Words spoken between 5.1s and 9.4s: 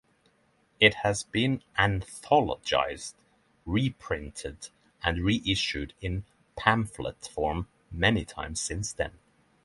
reissued in pamphlet form many times since then.